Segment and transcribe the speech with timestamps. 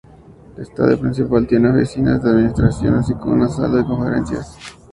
[0.57, 4.57] El estadio principal tiene oficinas de administración, así como una sala de conferencias.